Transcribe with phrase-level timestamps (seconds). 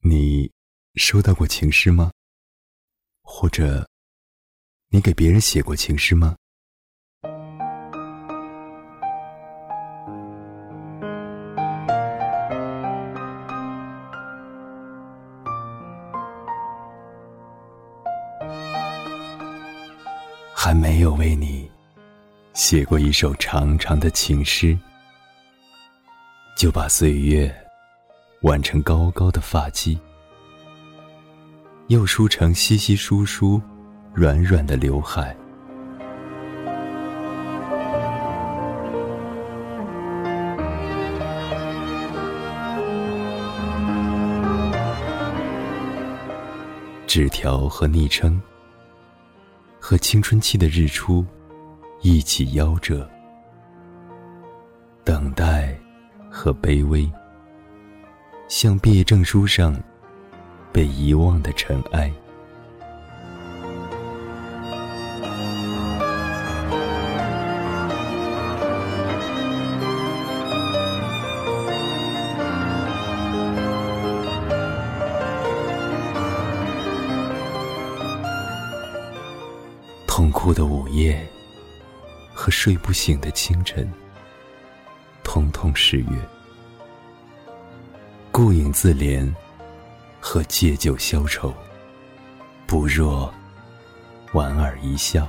[0.00, 0.50] 你
[0.94, 2.12] 收到过情诗吗？
[3.22, 3.88] 或者，
[4.90, 6.36] 你给别人写过情诗吗？
[20.54, 21.70] 还没有为你
[22.54, 24.78] 写过一首长长的情诗，
[26.56, 27.52] 就把岁月
[28.42, 29.98] 挽成高高的发髻，
[31.88, 33.60] 又梳成稀稀疏疏、
[34.14, 35.36] 软软的刘海。
[47.06, 48.40] 纸条和昵称。
[49.80, 51.24] 和青春期的日出
[52.02, 53.08] 一起夭折，
[55.02, 55.74] 等待
[56.30, 57.10] 和卑微，
[58.48, 59.78] 像毕业证书上
[60.72, 62.10] 被遗忘的尘埃。
[80.06, 81.24] 痛苦的午夜
[82.34, 83.88] 和睡不醒的清晨，
[85.22, 86.37] 通通是月。
[88.38, 89.28] 顾影自怜
[90.20, 91.52] 和借酒消愁，
[92.68, 93.34] 不若
[94.30, 95.26] 莞尔一笑。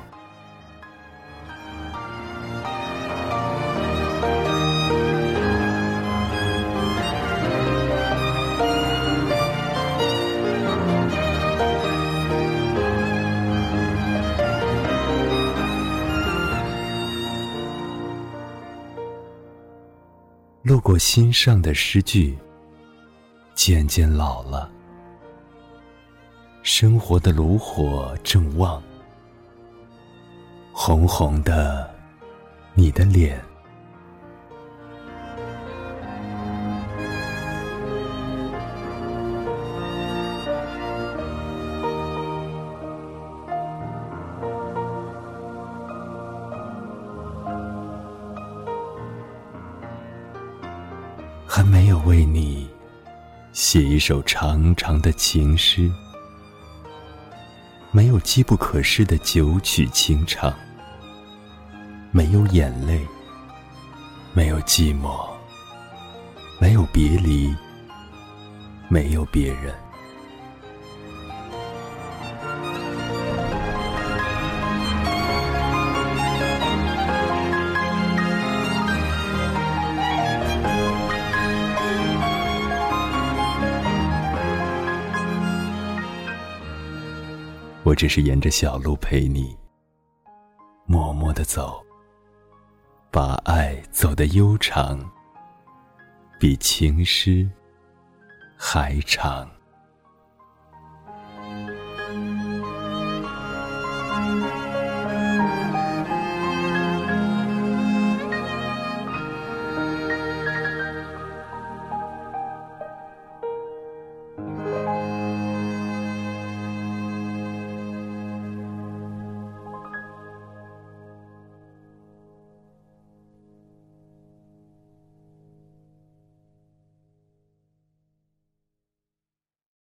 [20.61, 22.37] 路过心上的诗句，
[23.61, 24.71] 渐渐老了。
[26.63, 28.81] 生活的炉火正旺，
[30.71, 31.93] 红红的，
[32.73, 33.37] 你的脸。
[51.45, 52.68] 还没有为你
[53.71, 55.91] 写一首长长的情诗，
[57.91, 60.51] 没有机不可失的九曲情长，
[62.09, 62.99] 没有眼泪，
[64.33, 65.23] 没有寂寞，
[66.59, 67.55] 没有别离，
[68.87, 69.71] 没有别人。
[87.89, 89.57] 我只是沿着小路陪你，
[90.85, 91.83] 默默的走，
[93.09, 95.03] 把爱走得悠长，
[96.39, 97.49] 比情诗
[98.55, 99.49] 还长。